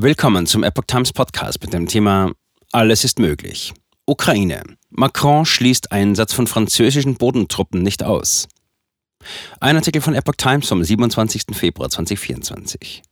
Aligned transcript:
Willkommen 0.00 0.46
zum 0.46 0.62
Epoch 0.62 0.84
Times 0.86 1.12
Podcast 1.12 1.60
mit 1.60 1.72
dem 1.72 1.88
Thema 1.88 2.30
Alles 2.70 3.02
ist 3.02 3.18
möglich. 3.18 3.74
Ukraine. 4.06 4.62
Macron 4.90 5.44
schließt 5.44 5.90
Einsatz 5.90 6.32
von 6.32 6.46
französischen 6.46 7.16
Bodentruppen 7.16 7.82
nicht 7.82 8.04
aus. 8.04 8.46
Ein 9.58 9.74
Artikel 9.74 10.00
von 10.00 10.14
Epoch 10.14 10.36
Times 10.36 10.68
vom 10.68 10.84
27. 10.84 11.46
Februar 11.50 11.90
2024. 11.90 13.02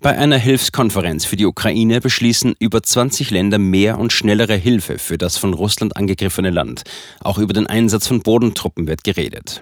Bei 0.00 0.18
einer 0.18 0.36
Hilfskonferenz 0.36 1.26
für 1.26 1.36
die 1.36 1.46
Ukraine 1.46 2.00
beschließen 2.00 2.56
über 2.58 2.82
20 2.82 3.30
Länder 3.30 3.58
mehr 3.58 4.00
und 4.00 4.12
schnellere 4.12 4.56
Hilfe 4.56 4.98
für 4.98 5.16
das 5.16 5.36
von 5.36 5.54
Russland 5.54 5.96
angegriffene 5.96 6.50
Land. 6.50 6.82
Auch 7.20 7.38
über 7.38 7.52
den 7.52 7.68
Einsatz 7.68 8.08
von 8.08 8.20
Bodentruppen 8.24 8.88
wird 8.88 9.04
geredet. 9.04 9.60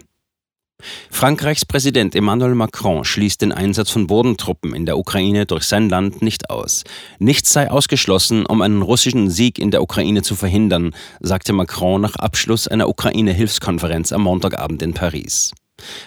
Frankreichs 1.11 1.65
Präsident 1.65 2.15
Emmanuel 2.15 2.55
Macron 2.55 3.05
schließt 3.05 3.43
den 3.43 3.53
Einsatz 3.53 3.91
von 3.91 4.07
Bodentruppen 4.07 4.75
in 4.75 4.87
der 4.87 4.99
Ukraine 4.99 5.47
durch 5.47 5.65
sein 5.65 5.89
Land 5.89 6.23
nicht 6.23 6.51
aus. 6.51 6.85
Nichts 7.19 7.53
sei 7.53 7.71
ausgeschlossen, 7.71 8.47
um 8.47 8.63
einen 8.63 8.83
russischen 8.83 9.31
Sieg 9.31 9.59
in 9.59 9.71
der 9.71 9.83
Ukraine 9.83 10.23
zu 10.23 10.35
verhindern, 10.35 10.95
sagte 11.21 11.53
Macron 11.53 12.01
nach 12.01 12.17
Abschluss 12.17 12.69
einer 12.69 12.89
Ukraine-Hilfskonferenz 12.89 14.13
am 14.13 14.23
Montagabend 14.23 14.83
in 14.83 14.95
Paris. 14.95 15.53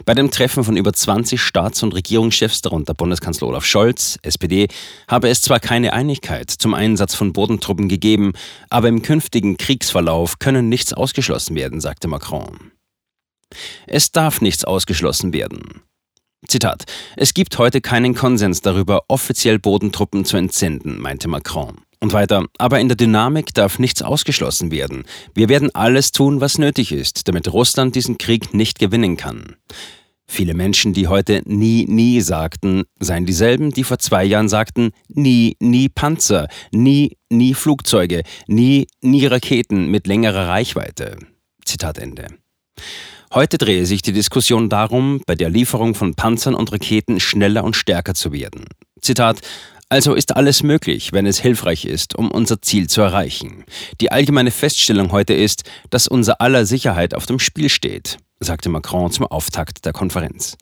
Bei 0.06 0.14
dem 0.14 0.32
Treffen 0.32 0.64
von 0.64 0.78
über 0.78 0.94
20 0.94 1.42
Staats- 1.42 1.84
und 1.84 1.94
Regierungschefs, 1.94 2.62
darunter 2.62 2.94
Bundeskanzler 2.94 3.48
Olaf 3.48 3.66
Scholz, 3.66 4.18
SPD, 4.22 4.68
habe 5.08 5.30
es 5.30 5.42
zwar 5.42 5.60
keine 5.60 5.94
Einigkeit 5.94 6.50
zum 6.50 6.74
Einsatz 6.74 7.16
von 7.16 7.34
Bodentruppen 7.34 7.90
gegeben, 7.90 8.34
aber 8.70 8.88
im 8.88 9.02
künftigen 9.02 9.58
Kriegsverlauf 9.58 10.40
können 10.40 10.70
nichts 10.70 10.94
ausgeschlossen 10.94 11.56
werden, 11.56 11.82
sagte 11.82 12.08
Macron. 12.08 12.73
Es 13.88 14.12
darf 14.12 14.42
nichts 14.42 14.66
ausgeschlossen 14.66 15.34
werden. 15.34 15.82
Zitat: 16.48 16.84
Es 17.16 17.34
gibt 17.34 17.58
heute 17.58 17.82
keinen 17.82 18.16
Konsens 18.16 18.62
darüber, 18.62 19.04
offiziell 19.08 19.60
Bodentruppen 19.60 20.26
zu 20.26 20.38
entsenden, 20.38 21.00
meinte 21.00 21.28
Macron. 21.28 21.82
Und 22.00 22.12
weiter, 22.12 22.46
aber 22.58 22.82
in 22.82 22.90
der 22.90 22.98
Dynamik 22.98 23.54
darf 23.54 23.80
nichts 23.80 24.02
ausgeschlossen 24.02 24.72
werden. 24.72 25.06
Wir 25.34 25.48
werden 25.48 25.74
alles 25.74 26.12
tun, 26.12 26.42
was 26.42 26.58
nötig 26.58 26.92
ist, 26.92 27.30
damit 27.30 27.54
Russland 27.54 27.96
diesen 27.96 28.18
Krieg 28.18 28.54
nicht 28.54 28.78
gewinnen 28.78 29.16
kann. 29.16 29.56
Viele 30.28 30.54
Menschen, 30.54 30.94
die 30.94 31.08
heute 31.08 31.44
nie, 31.46 31.86
nie 31.86 32.20
sagten, 32.22 32.84
seien 33.00 33.26
dieselben, 33.26 33.72
die 33.72 33.84
vor 33.84 34.00
zwei 34.00 34.24
Jahren 34.24 34.50
sagten, 34.50 34.92
nie, 35.08 35.56
nie 35.60 35.90
Panzer, 35.90 36.48
nie, 36.72 37.18
nie 37.30 37.54
Flugzeuge, 37.54 38.24
nie, 38.48 38.88
nie 39.02 39.26
Raketen 39.26 39.88
mit 39.88 40.08
längerer 40.08 40.48
Reichweite. 40.48 41.18
Zitat 41.66 42.00
Ende. 42.00 42.28
Heute 43.34 43.58
drehe 43.58 43.88
sich 43.88 44.04
die 44.04 44.14
Diskussion 44.14 44.70
darum, 44.70 45.20
bei 45.26 45.34
der 45.34 45.50
Lieferung 45.50 45.96
von 45.96 46.14
Panzern 46.14 46.54
und 46.54 46.72
Raketen 46.72 47.20
schneller 47.20 47.64
und 47.64 47.76
stärker 47.76 48.14
zu 48.14 48.32
werden. 48.32 48.66
Zitat 49.02 49.40
also 49.90 50.14
ist 50.14 50.36
alles 50.36 50.62
möglich, 50.62 51.14
wenn 51.14 51.26
es 51.26 51.40
hilfreich 51.40 51.86
ist, 51.86 52.16
um 52.16 52.30
unser 52.30 52.62
Ziel 52.62 52.88
zu 52.88 53.02
erreichen. 53.02 53.64
Die 54.02 54.12
allgemeine 54.12 54.52
Feststellung 54.52 55.12
heute 55.12 55.34
ist, 55.34 55.64
dass 55.90 56.08
unser 56.08 56.42
aller 56.42 56.68
Sicherheit 56.68 57.16
auf 57.16 57.26
dem 57.26 57.40
Spiel 57.40 57.70
steht, 57.70 58.18
sagte 58.40 58.70
Macron 58.70 59.12
zum 59.12 59.26
Auftakt 59.26 59.86
der 59.86 59.94
Konferenz. 59.94 60.56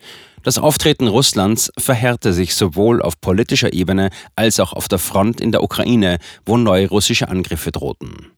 Das 0.43 0.57
Auftreten 0.57 1.07
Russlands 1.07 1.71
verhärte 1.77 2.31
sich 2.31 2.55
sowohl 2.55 3.01
auf 3.01 3.19
politischer 3.19 3.73
Ebene 3.73 4.11
als 4.35 4.61
auch 4.61 4.71
auf 4.73 4.87
der 4.87 4.99
Front 4.99 5.41
in 5.41 5.51
der 5.51 5.63
Ukraine, 5.63 6.19
wo 6.45 6.57
neue 6.57 6.87
russische 6.87 7.27
Angriffe 7.27 7.71
drohten. 7.71 8.31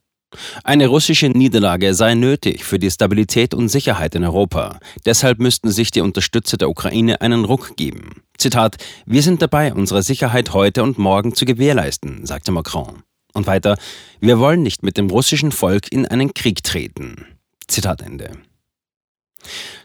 Eine 0.62 0.86
russische 0.86 1.28
Niederlage 1.28 1.94
sei 1.94 2.14
nötig 2.14 2.64
für 2.64 2.78
die 2.78 2.90
Stabilität 2.90 3.54
und 3.54 3.68
Sicherheit 3.68 4.14
in 4.14 4.24
Europa. 4.24 4.78
Deshalb 5.06 5.38
müssten 5.38 5.70
sich 5.70 5.90
die 5.90 6.00
Unterstützer 6.00 6.56
der 6.56 6.68
Ukraine 6.68 7.20
einen 7.20 7.44
Ruck 7.44 7.76
geben. 7.76 8.22
Zitat: 8.38 8.76
Wir 9.06 9.22
sind 9.22 9.42
dabei, 9.42 9.72
unsere 9.72 10.02
Sicherheit 10.02 10.52
heute 10.52 10.82
und 10.82 10.98
morgen 10.98 11.34
zu 11.34 11.44
gewährleisten, 11.44 12.26
sagte 12.26 12.52
Macron. 12.52 13.02
Und 13.32 13.46
weiter: 13.46 13.76
Wir 14.20 14.38
wollen 14.38 14.62
nicht 14.62 14.82
mit 14.82 14.96
dem 14.96 15.10
russischen 15.10 15.52
Volk 15.52 15.90
in 15.90 16.06
einen 16.06 16.34
Krieg 16.34 16.62
treten. 16.62 17.26
Zitat 17.66 18.02
Ende. 18.02 18.30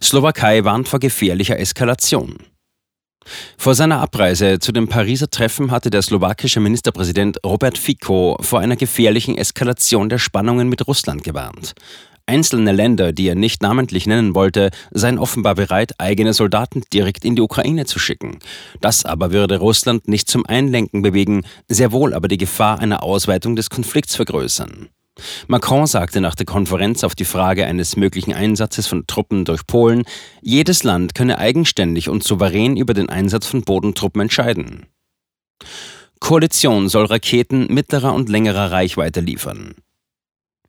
Slowakei 0.02 0.64
warnt 0.64 0.88
vor 0.88 1.00
gefährlicher 1.00 1.60
Eskalation. 1.60 2.38
Vor 3.58 3.76
seiner 3.76 4.00
Abreise 4.00 4.60
zu 4.60 4.72
dem 4.72 4.88
Pariser 4.88 5.30
Treffen 5.30 5.72
hatte 5.72 5.90
der 5.90 6.02
slowakische 6.02 6.60
Ministerpräsident 6.60 7.40
Robert 7.46 7.78
Fico 7.78 8.38
vor 8.42 8.60
einer 8.60 8.76
gefährlichen 8.76 9.38
Eskalation 9.38 10.10
der 10.10 10.18
Spannungen 10.18 10.70
mit 10.70 10.88
Russland 10.88 11.24
gewarnt. 11.24 11.74
Einzelne 12.30 12.74
Länder, 12.74 13.12
die 13.12 13.28
er 13.28 13.34
nicht 13.34 13.64
namentlich 13.64 14.06
nennen 14.06 14.36
wollte, 14.36 14.70
seien 14.92 15.18
offenbar 15.18 15.56
bereit, 15.56 15.94
eigene 15.98 16.34
Soldaten 16.34 16.84
direkt 16.94 17.26
in 17.26 17.36
die 17.36 17.42
Ukraine 17.42 17.88
zu 17.88 17.98
schicken. 17.98 18.38
Das 18.82 19.04
aber 19.04 19.32
würde 19.32 19.58
Russland 19.58 20.08
nicht 20.08 20.30
zum 20.30 20.46
Einlenken 20.46 21.02
bewegen, 21.02 21.44
sehr 21.68 21.92
wohl 21.92 22.14
aber 22.14 22.28
die 22.28 22.38
Gefahr 22.38 22.78
einer 22.78 23.02
Ausweitung 23.02 23.56
des 23.56 23.72
Konflikts 23.72 24.16
vergrößern. 24.16 24.90
Macron 25.48 25.88
sagte 25.88 26.22
nach 26.22 26.36
der 26.36 26.46
Konferenz 26.46 27.04
auf 27.04 27.16
die 27.16 27.26
Frage 27.26 27.66
eines 27.66 27.96
möglichen 27.96 28.34
Einsatzes 28.34 28.88
von 28.88 29.06
Truppen 29.08 29.46
durch 29.46 29.66
Polen, 29.68 30.04
jedes 30.42 30.84
Land 30.84 31.16
könne 31.16 31.38
eigenständig 31.38 32.10
und 32.10 32.24
souverän 32.24 32.78
über 32.78 32.94
den 32.94 33.10
Einsatz 33.10 33.46
von 33.46 33.62
Bodentruppen 33.62 34.22
entscheiden. 34.22 34.86
Koalition 36.20 36.90
soll 36.90 37.06
Raketen 37.06 37.74
mittlerer 37.74 38.14
und 38.14 38.30
längerer 38.30 38.72
Reichweite 38.72 39.22
liefern. 39.22 39.76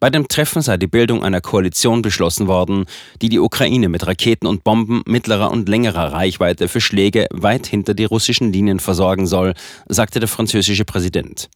Bei 0.01 0.09
dem 0.09 0.29
Treffen 0.29 0.63
sei 0.63 0.79
die 0.79 0.87
Bildung 0.87 1.23
einer 1.23 1.43
Koalition 1.43 2.01
beschlossen 2.01 2.47
worden, 2.47 2.87
die 3.21 3.29
die 3.29 3.39
Ukraine 3.39 3.91
mit 3.91 4.07
Raketen 4.07 4.47
und 4.47 4.65
Bomben 4.65 5.03
mittlerer 5.05 5.51
und 5.51 5.69
längerer 5.69 6.15
Reichweite 6.15 6.69
für 6.69 6.81
Schläge 6.81 7.27
weit 7.31 7.67
hinter 7.67 7.93
die 7.93 8.07
russischen 8.07 8.51
Linien 8.51 8.81
versorgen 8.81 9.27
soll, 9.27 9.53
sagte 9.87 10.19
der 10.19 10.29
französische 10.29 10.87
Präsident. 10.87 11.51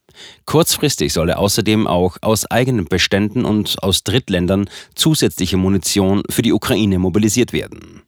Kurzfristig 0.45 1.11
solle 1.11 1.39
außerdem 1.39 1.87
auch 1.87 2.17
aus 2.21 2.45
eigenen 2.45 2.85
Beständen 2.85 3.45
und 3.45 3.81
aus 3.81 4.03
Drittländern 4.03 4.69
zusätzliche 4.93 5.57
Munition 5.57 6.21
für 6.29 6.43
die 6.43 6.53
Ukraine 6.53 6.99
mobilisiert 6.99 7.51
werden. 7.51 8.04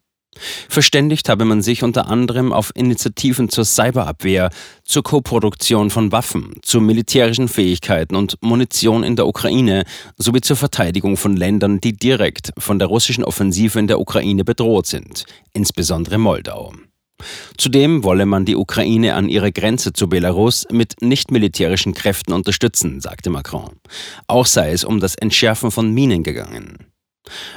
Verständigt 0.69 1.29
habe 1.29 1.45
man 1.45 1.61
sich 1.61 1.83
unter 1.83 2.07
anderem 2.07 2.53
auf 2.53 2.71
Initiativen 2.75 3.49
zur 3.49 3.65
Cyberabwehr, 3.65 4.49
zur 4.83 5.03
Koproduktion 5.03 5.89
von 5.89 6.11
Waffen, 6.11 6.55
zu 6.61 6.81
militärischen 6.81 7.47
Fähigkeiten 7.47 8.15
und 8.15 8.37
Munition 8.41 9.03
in 9.03 9.15
der 9.15 9.27
Ukraine 9.27 9.83
sowie 10.17 10.41
zur 10.41 10.55
Verteidigung 10.55 11.17
von 11.17 11.35
Ländern, 11.35 11.79
die 11.81 11.93
direkt 11.93 12.51
von 12.57 12.79
der 12.79 12.87
russischen 12.87 13.23
Offensive 13.23 13.79
in 13.79 13.87
der 13.87 13.99
Ukraine 13.99 14.43
bedroht 14.43 14.87
sind, 14.87 15.25
insbesondere 15.53 16.17
Moldau. 16.17 16.73
Zudem 17.57 18.03
wolle 18.03 18.25
man 18.25 18.45
die 18.45 18.55
Ukraine 18.55 19.15
an 19.15 19.29
ihrer 19.29 19.51
Grenze 19.51 19.93
zu 19.93 20.07
Belarus 20.07 20.65
mit 20.71 21.01
nichtmilitärischen 21.01 21.93
Kräften 21.93 22.33
unterstützen, 22.33 23.01
sagte 23.01 23.29
Macron. 23.29 23.79
Auch 24.27 24.45
sei 24.45 24.71
es 24.71 24.83
um 24.83 24.99
das 24.99 25.15
Entschärfen 25.15 25.71
von 25.71 25.93
Minen 25.93 26.23
gegangen. 26.23 26.86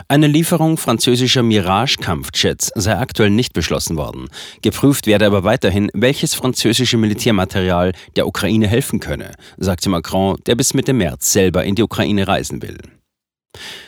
Eine 0.08 0.26
Lieferung 0.26 0.76
französischer 0.76 1.42
Mirage-Kampfjets 1.42 2.72
sei 2.74 2.96
aktuell 2.96 3.30
nicht 3.30 3.52
beschlossen 3.52 3.96
worden. 3.96 4.28
Geprüft 4.62 5.06
werde 5.06 5.26
aber 5.26 5.44
weiterhin, 5.44 5.90
welches 5.94 6.34
französische 6.34 6.96
Militärmaterial 6.96 7.92
der 8.16 8.26
Ukraine 8.26 8.66
helfen 8.66 9.00
könne, 9.00 9.32
sagte 9.56 9.88
Macron, 9.88 10.36
der 10.46 10.54
bis 10.54 10.74
Mitte 10.74 10.92
März 10.92 11.32
selber 11.32 11.64
in 11.64 11.74
die 11.74 11.82
Ukraine 11.82 12.26
reisen 12.26 12.62
will. 12.62 12.78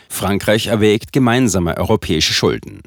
Frankreich 0.09 0.67
erwägt 0.67 1.13
gemeinsame 1.13 1.77
europäische 1.77 2.33
Schulden. 2.33 2.83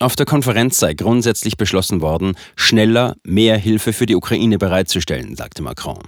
Auf 0.00 0.14
der 0.14 0.26
Konferenz 0.26 0.78
sei 0.78 0.94
grundsätzlich 0.94 1.56
beschlossen 1.56 2.00
worden, 2.00 2.36
schneller 2.54 3.16
mehr 3.24 3.58
Hilfe 3.58 3.92
für 3.92 4.06
die 4.06 4.14
Ukraine 4.14 4.56
bereitzustellen, 4.56 5.34
sagte 5.34 5.60
Macron. 5.60 5.98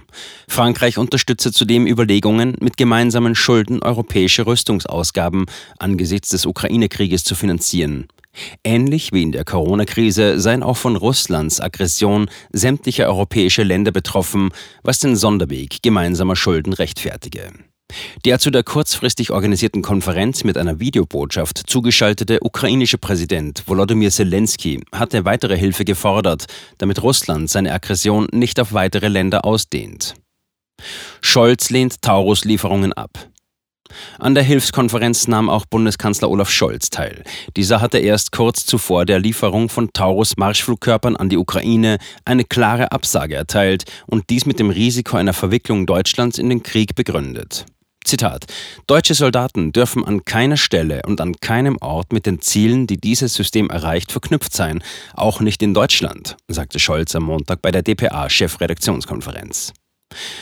Frankreich 0.47 0.97
unterstütze 0.97 1.51
zudem 1.51 1.85
Überlegungen, 1.85 2.55
mit 2.61 2.77
gemeinsamen 2.77 3.35
Schulden 3.35 3.83
europäische 3.83 4.45
Rüstungsausgaben 4.45 5.45
angesichts 5.77 6.29
des 6.29 6.45
Ukraine-Krieges 6.45 7.25
zu 7.25 7.35
finanzieren. 7.35 8.07
Ähnlich 8.63 9.11
wie 9.11 9.23
in 9.23 9.33
der 9.33 9.43
Corona-Krise 9.43 10.39
seien 10.39 10.63
auch 10.63 10.77
von 10.77 10.95
Russlands 10.95 11.59
Aggression 11.59 12.29
sämtliche 12.53 13.07
europäische 13.07 13.63
Länder 13.63 13.91
betroffen, 13.91 14.51
was 14.83 14.99
den 14.99 15.17
Sonderweg 15.17 15.81
gemeinsamer 15.83 16.37
Schulden 16.37 16.71
rechtfertige. 16.71 17.51
Der 18.25 18.39
zu 18.39 18.51
der 18.51 18.63
kurzfristig 18.63 19.31
organisierten 19.31 19.81
Konferenz 19.81 20.43
mit 20.43 20.57
einer 20.57 20.79
Videobotschaft 20.79 21.63
zugeschaltete 21.67 22.39
ukrainische 22.41 22.97
Präsident 22.97 23.63
Volodymyr 23.67 24.11
Zelensky 24.11 24.81
hatte 24.91 25.25
weitere 25.25 25.57
Hilfe 25.57 25.85
gefordert, 25.85 26.45
damit 26.77 27.03
Russland 27.03 27.49
seine 27.49 27.73
Aggression 27.73 28.27
nicht 28.31 28.59
auf 28.59 28.73
weitere 28.73 29.07
Länder 29.07 29.45
ausdehnt. 29.45 30.15
Scholz 31.21 31.69
lehnt 31.69 32.01
Taurus-Lieferungen 32.01 32.93
ab. 32.93 33.31
An 34.19 34.35
der 34.35 34.43
Hilfskonferenz 34.43 35.27
nahm 35.27 35.49
auch 35.49 35.65
Bundeskanzler 35.65 36.29
Olaf 36.29 36.49
Scholz 36.49 36.89
teil. 36.89 37.23
Dieser 37.57 37.81
hatte 37.81 37.97
erst 37.97 38.31
kurz 38.31 38.65
zuvor 38.65 39.05
der 39.05 39.19
Lieferung 39.19 39.69
von 39.69 39.91
Taurus-Marschflugkörpern 39.93 41.15
an 41.15 41.29
die 41.29 41.37
Ukraine 41.37 41.97
eine 42.25 42.43
klare 42.43 42.91
Absage 42.91 43.35
erteilt 43.35 43.85
und 44.07 44.29
dies 44.29 44.45
mit 44.45 44.59
dem 44.59 44.69
Risiko 44.69 45.17
einer 45.17 45.33
Verwicklung 45.33 45.85
Deutschlands 45.85 46.37
in 46.37 46.49
den 46.49 46.63
Krieg 46.63 46.95
begründet. 46.95 47.65
Zitat 48.03 48.45
Deutsche 48.87 49.13
Soldaten 49.13 49.71
dürfen 49.71 50.05
an 50.05 50.25
keiner 50.25 50.57
Stelle 50.57 51.01
und 51.05 51.21
an 51.21 51.35
keinem 51.39 51.77
Ort 51.81 52.13
mit 52.13 52.25
den 52.25 52.41
Zielen, 52.41 52.87
die 52.87 52.97
dieses 52.97 53.33
System 53.33 53.69
erreicht, 53.69 54.11
verknüpft 54.11 54.53
sein, 54.53 54.83
auch 55.13 55.39
nicht 55.39 55.61
in 55.61 55.73
Deutschland, 55.73 56.37
sagte 56.47 56.79
Scholz 56.79 57.15
am 57.15 57.23
Montag 57.23 57.61
bei 57.61 57.71
der 57.71 57.83
dpa-Chefredaktionskonferenz. 57.83 59.73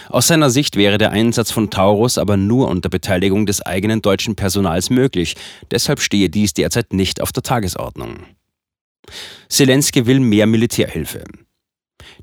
Aus 0.09 0.27
seiner 0.27 0.49
Sicht 0.49 0.75
wäre 0.75 0.97
der 0.97 1.11
Einsatz 1.11 1.51
von 1.51 1.69
Taurus 1.69 2.17
aber 2.17 2.37
nur 2.37 2.69
unter 2.69 2.89
Beteiligung 2.89 3.45
des 3.45 3.61
eigenen 3.61 4.01
deutschen 4.01 4.35
Personals 4.35 4.89
möglich, 4.89 5.35
deshalb 5.69 5.99
stehe 5.99 6.29
dies 6.29 6.53
derzeit 6.53 6.93
nicht 6.93 7.21
auf 7.21 7.31
der 7.31 7.43
Tagesordnung. 7.43 8.25
Zelensky 9.47 10.05
will 10.05 10.19
mehr 10.19 10.47
Militärhilfe. 10.47 11.23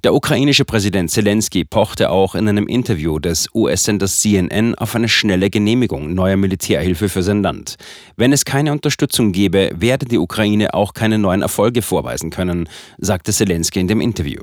Der 0.06 0.14
ukrainische 0.14 0.64
Präsident 0.64 1.10
Zelensky 1.10 1.64
pochte 1.64 2.10
auch 2.10 2.36
in 2.36 2.48
einem 2.48 2.68
Interview 2.68 3.18
des 3.18 3.48
US-Senders 3.52 4.20
CNN 4.20 4.76
auf 4.76 4.94
eine 4.94 5.08
schnelle 5.08 5.50
Genehmigung 5.50 6.14
neuer 6.14 6.36
Militärhilfe 6.36 7.08
für 7.08 7.24
sein 7.24 7.42
Land. 7.42 7.74
Wenn 8.16 8.32
es 8.32 8.44
keine 8.44 8.70
Unterstützung 8.70 9.32
gäbe, 9.32 9.72
werde 9.74 10.06
die 10.06 10.18
Ukraine 10.18 10.74
auch 10.74 10.94
keine 10.94 11.18
neuen 11.18 11.42
Erfolge 11.42 11.82
vorweisen 11.82 12.30
können, 12.30 12.68
sagte 12.98 13.32
Zelensky 13.32 13.80
in 13.80 13.88
dem 13.88 14.00
Interview. 14.00 14.42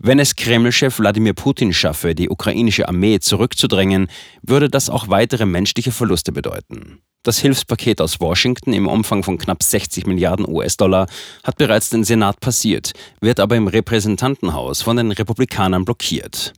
Wenn 0.00 0.18
es 0.18 0.34
Kreml-Chef 0.34 0.98
Wladimir 0.98 1.34
Putin 1.34 1.72
schaffe, 1.72 2.16
die 2.16 2.28
ukrainische 2.28 2.88
Armee 2.88 3.20
zurückzudrängen, 3.20 4.08
würde 4.42 4.68
das 4.68 4.90
auch 4.90 5.06
weitere 5.06 5.46
menschliche 5.46 5.92
Verluste 5.92 6.32
bedeuten. 6.32 6.98
Das 7.24 7.38
Hilfspaket 7.38 8.00
aus 8.00 8.18
Washington 8.20 8.72
im 8.72 8.88
Umfang 8.88 9.22
von 9.22 9.38
knapp 9.38 9.62
60 9.62 10.06
Milliarden 10.06 10.44
US-Dollar 10.48 11.06
hat 11.44 11.56
bereits 11.56 11.88
den 11.88 12.02
Senat 12.02 12.40
passiert, 12.40 12.92
wird 13.20 13.38
aber 13.38 13.54
im 13.54 13.68
Repräsentantenhaus 13.68 14.82
von 14.82 14.96
den 14.96 15.12
Republikanern 15.12 15.84
blockiert. 15.84 16.52